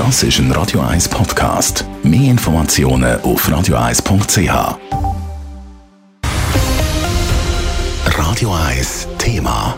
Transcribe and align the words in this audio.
Das 0.00 0.22
ist 0.22 0.38
ein 0.38 0.50
Radio 0.52 0.80
1 0.80 1.10
Podcast. 1.10 1.84
Mehr 2.02 2.30
Informationen 2.30 3.20
auf 3.20 3.46
radio1.ch. 3.46 4.78
Radio 8.06 8.54
1 8.54 9.08
Thema. 9.18 9.76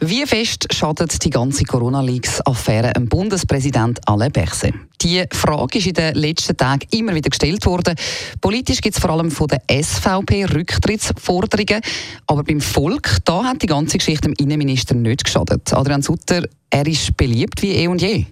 Wie 0.00 0.26
fest 0.26 0.66
schadet 0.74 1.24
die 1.24 1.30
ganze 1.30 1.64
Corona-Leaks-Affäre 1.64 2.92
dem 2.92 3.08
Bundespräsident 3.08 3.98
Alain 4.06 4.30
Berset? 4.30 4.74
Die 5.00 5.24
Frage 5.32 5.78
ist 5.78 5.86
in 5.86 5.94
den 5.94 6.14
letzten 6.14 6.54
Tagen 6.54 6.86
immer 6.90 7.14
wieder 7.14 7.30
gestellt 7.30 7.64
worden. 7.64 7.94
Politisch 8.42 8.82
gibt 8.82 8.94
es 8.94 9.00
vor 9.00 9.08
allem 9.08 9.30
von 9.30 9.48
der 9.48 9.62
SVP 9.70 10.44
Rücktrittsforderungen, 10.44 11.80
aber 12.26 12.44
beim 12.44 12.60
Volk 12.60 13.16
da 13.24 13.42
hat 13.42 13.62
die 13.62 13.68
ganze 13.68 13.96
Geschichte 13.96 14.28
dem 14.28 14.34
Innenminister 14.34 14.94
nicht 14.94 15.24
geschadet. 15.24 15.72
Adrian 15.72 16.02
Sutter, 16.02 16.42
er 16.68 16.86
ist 16.86 17.16
beliebt 17.16 17.62
wie 17.62 17.72
eh 17.72 17.88
und 17.88 18.02
je. 18.02 18.26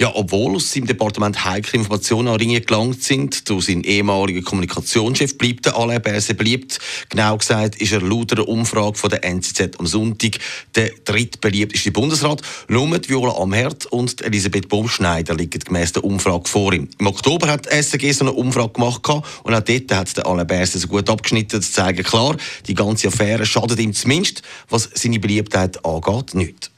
Ja, 0.00 0.12
obwohl 0.14 0.54
aus 0.54 0.70
seinem 0.70 0.86
Departement 0.86 1.44
heikle 1.44 1.80
Informationen 1.80 2.28
an 2.28 2.36
Ringe 2.36 2.60
gelangt 2.60 3.02
sind, 3.02 3.50
durch 3.50 3.64
seinen 3.64 3.82
ehemaligen 3.82 4.44
Kommunikationschef 4.44 5.36
bleibt 5.36 5.66
der 5.66 5.76
Alain 5.76 6.00
Berset 6.00 6.38
beliebt. 6.38 6.78
Genau 7.08 7.36
gesagt 7.36 7.82
ist 7.82 7.90
er 7.90 8.00
laut 8.00 8.30
einer 8.30 8.46
Umfrage 8.46 8.96
von 8.96 9.10
der 9.10 9.24
NZZ 9.24 9.76
am 9.76 9.88
Sonntag 9.88 10.38
der 10.76 10.92
drittbeliebteste 11.04 11.90
Bundesrat. 11.90 12.42
Nur 12.68 12.96
die 12.96 13.08
Viola 13.08 13.32
Amherd 13.42 13.86
und 13.86 14.22
Elisabeth 14.22 14.68
Baumschneider 14.68 15.34
liegen 15.34 15.58
gemäss 15.58 15.90
der 15.90 16.04
Umfrage 16.04 16.48
vor 16.48 16.72
ihm. 16.72 16.88
Im 16.98 17.08
Oktober 17.08 17.48
hat 17.48 17.66
SRG 17.66 18.12
so 18.12 18.24
eine 18.24 18.34
Umfrage 18.34 18.74
gemacht 18.74 19.02
und 19.42 19.52
auch 19.52 19.60
dort 19.60 19.92
hat 19.92 20.16
der 20.16 20.26
Alain 20.26 20.46
Berset 20.46 20.80
so 20.80 20.86
gut 20.86 21.10
abgeschnitten, 21.10 21.60
zu 21.60 21.72
zeigen, 21.72 22.04
klar, 22.04 22.36
die 22.68 22.74
ganze 22.74 23.08
Affäre 23.08 23.44
schadet 23.44 23.80
ihm 23.80 23.92
zumindest, 23.92 24.42
was 24.68 24.88
seine 24.94 25.18
Beliebtheit 25.18 25.84
angeht, 25.84 26.34
nicht. 26.34 26.70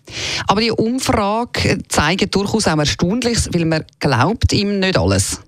Aber 0.47 0.61
die 0.61 0.73
Umfrage 0.73 1.79
zeigt 1.89 2.35
durchaus 2.35 2.67
auch 2.67 2.79
Erstaunliches, 2.79 3.51
weil 3.53 3.65
man 3.65 3.85
glaubt 3.99 4.53
ihm 4.53 4.79
nicht 4.79 4.99
alles. 4.99 5.41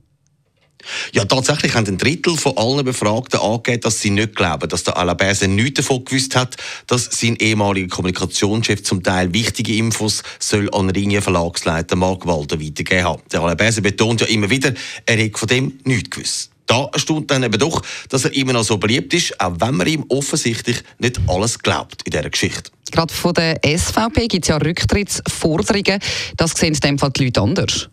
Ja, 1.13 1.24
tatsächlich 1.24 1.74
haben 1.74 1.87
ein 1.87 1.99
Drittel 1.99 2.37
von 2.37 2.57
allen 2.57 2.85
Befragten 2.85 3.40
angegeben, 3.40 3.83
dass 3.83 4.01
sie 4.01 4.10
nicht 4.10 4.35
glauben, 4.35 4.68
dass 4.68 4.85
der 4.85 4.96
Alabese 4.96 5.49
nichts 5.49 5.74
davon 5.74 6.05
gewusst 6.05 6.35
hat, 6.35 6.57
dass 6.87 7.05
sein 7.05 7.37
ehemaliger 7.37 7.88
Kommunikationschef 7.88 8.83
zum 8.83 9.02
Teil 9.02 9.33
wichtige 9.33 9.77
Infos 9.77 10.23
soll 10.38 10.68
an 10.73 10.90
Ringe 10.90 11.23
Verlagsleiter 11.23 11.96
Mark 11.96 12.27
Walder 12.27 12.60
weitergeben 12.60 13.05
haben. 13.05 13.23
Der 13.30 13.43
Alabese 13.43 13.83
betont 13.83 14.21
ja 14.23 14.27
immer 14.27 14.51
wieder, 14.51 14.73
er 15.07 15.16
hätte 15.16 15.38
von 15.38 15.49
dem 15.49 15.79
nichts 15.85 16.10
gewusst. 16.10 16.51
Da 16.66 16.88
erstaunt 16.93 17.30
dann 17.30 17.43
eben 17.43 17.59
doch, 17.59 17.83
dass 18.09 18.24
er 18.24 18.35
immer 18.35 18.52
noch 18.52 18.65
so 18.65 18.79
beliebt 18.79 19.13
ist, 19.15 19.38
auch 19.40 19.55
wenn 19.59 19.74
man 19.74 19.87
ihm 19.87 20.05
offensichtlich 20.09 20.83
nicht 20.99 21.21
alles 21.27 21.59
glaubt 21.59 22.02
in 22.05 22.13
dieser 22.13 22.30
Geschichte. 22.30 22.71
Gerade 22.93 23.12
von 23.12 23.35
der 23.35 23.59
SVP 23.65 24.29
gibt 24.29 24.45
es 24.45 24.48
ja 24.48 24.59
Rücktrittsforderungen. 24.59 25.98
Das 26.37 26.52
sehen 26.52 26.74
in 26.74 26.80
dem 26.80 26.99
Fall 26.99 27.10
die 27.10 27.24
Leute 27.24 27.40
anders. 27.40 27.88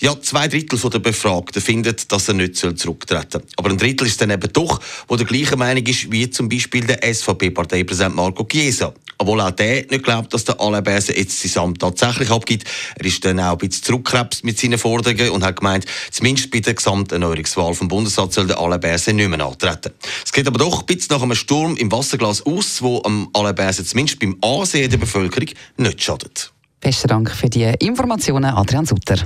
Ja, 0.00 0.18
zwei 0.18 0.48
Drittel 0.48 0.78
der 0.78 0.98
Befragten 0.98 1.60
finden, 1.60 1.94
dass 2.08 2.28
er 2.28 2.34
nicht 2.34 2.56
zurücktreten 2.56 3.32
soll. 3.32 3.42
Aber 3.56 3.68
ein 3.68 3.76
Drittel 3.76 4.06
ist 4.06 4.20
dann 4.20 4.30
eben 4.30 4.50
doch, 4.52 4.80
wo 5.08 5.16
der 5.16 5.26
gleichen 5.26 5.58
Meinung 5.58 5.84
ist 5.84 6.10
wie 6.10 6.30
zum 6.30 6.48
Beispiel 6.48 6.86
der 6.86 7.02
SVP-Parteipräsident 7.02 8.14
Marco 8.14 8.44
Chiesa. 8.44 8.94
Obwohl 9.20 9.42
auch 9.42 9.50
der 9.50 9.84
nicht 9.90 10.02
glaubt, 10.02 10.32
dass 10.32 10.46
der 10.46 10.58
Alain 10.58 10.82
Berset 10.82 11.14
jetzt 11.14 11.42
sein 11.42 11.62
Amt 11.62 11.80
tatsächlich 11.80 12.30
abgibt. 12.30 12.66
Er 12.96 13.04
ist 13.04 13.22
dann 13.22 13.38
auch 13.38 13.52
ein 13.52 13.58
bisschen 13.58 13.82
zurückgekrebst 13.82 14.44
mit 14.44 14.58
seinen 14.58 14.78
Forderungen 14.78 15.28
und 15.28 15.44
hat 15.44 15.56
gemeint, 15.56 15.84
zumindest 16.10 16.50
bei 16.50 16.60
der 16.60 16.72
Gesamterneuerungswahl 16.72 17.74
vom 17.74 17.88
Bundesrat 17.88 18.32
soll 18.32 18.46
der 18.46 18.58
Alain 18.58 18.80
Berset 18.80 19.14
nicht 19.14 19.28
mehr 19.28 19.44
antreten. 19.44 19.92
Es 20.24 20.32
geht 20.32 20.46
aber 20.46 20.58
doch 20.58 20.80
ein 20.80 20.86
bisschen 20.86 21.14
nach 21.14 21.22
einem 21.22 21.34
Sturm 21.34 21.76
im 21.76 21.92
Wasserglas 21.92 22.46
aus, 22.46 22.80
wo 22.80 23.02
am 23.04 23.28
Alain 23.34 23.54
Berset 23.54 23.86
zumindest 23.86 24.18
beim 24.20 24.38
Ansehen 24.40 24.90
der 24.90 24.96
Bevölkerung 24.96 25.50
nicht 25.76 26.02
schadet. 26.02 26.50
Besten 26.80 27.08
Dank 27.08 27.30
für 27.30 27.50
die 27.50 27.74
Informationen, 27.78 28.46
Adrian 28.46 28.86
Sutter. 28.86 29.18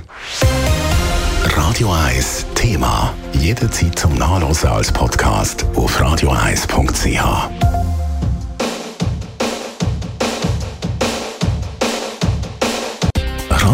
Radio 1.45 1.93
1 1.93 2.47
Thema. 2.53 3.13
Jederzeit 3.39 3.97
zum 3.97 4.13
Nachlesen 4.15 4.67
als 4.67 4.91
Podcast 4.91 5.65
auf 5.75 6.01
radio1.ch. 6.01 7.64